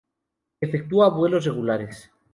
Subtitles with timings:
[0.65, 1.95] Efectúa vuelos regulares.